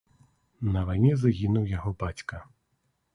[0.75, 2.41] На вайне загінуў яго бацька.